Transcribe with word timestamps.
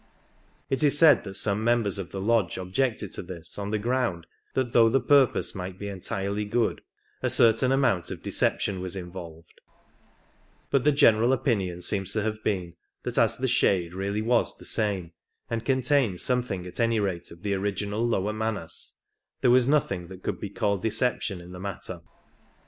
It 0.71 0.83
is 0.83 0.97
said 0.97 1.23
that 1.25 1.35
some 1.35 1.63
members 1.63 1.99
of 1.99 2.09
the 2.09 2.19
lodge 2.19 2.57
objected 2.57 3.11
to 3.11 3.21
this 3.21 3.59
on 3.59 3.69
the 3.69 3.77
ground 3.77 4.25
that 4.55 4.73
though 4.73 4.89
the 4.89 4.99
purpose 4.99 5.53
might 5.53 5.77
be 5.77 5.87
entirely 5.89 6.43
good 6.43 6.81
a 7.21 7.29
certain 7.29 7.71
amount 7.71 8.09
of 8.09 8.23
de 8.23 8.31
ception 8.31 8.81
was 8.81 8.95
involved; 8.95 9.61
but 10.71 10.85
the 10.85 10.91
general 10.91 11.31
opinion 11.31 11.81
seems 11.81 12.13
to 12.13 12.23
have 12.23 12.43
been 12.43 12.73
that 13.03 13.19
as 13.19 13.37
the 13.37 13.47
shade 13.47 13.93
really 13.93 14.23
was 14.23 14.57
the 14.57 14.65
same, 14.65 15.11
and 15.51 15.65
contained 15.65 16.19
something 16.19 16.65
at 16.65 16.79
any 16.79 16.99
rate 16.99 17.29
of 17.29 17.43
the 17.43 17.53
original 17.53 18.01
lower 18.01 18.33
Manas, 18.33 18.95
there 19.41 19.51
was 19.51 19.67
nothing 19.67 20.07
that 20.07 20.23
could 20.23 20.39
be 20.39 20.49
called 20.49 20.81
deception 20.81 21.39
in 21.39 21.51
the 21.51 21.59
matter. 21.59 22.01